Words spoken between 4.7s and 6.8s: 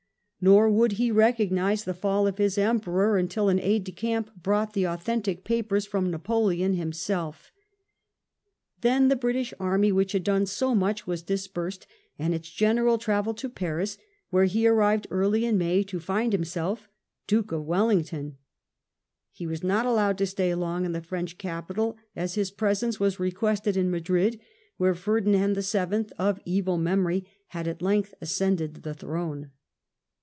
the aothentic papers from Xapoleon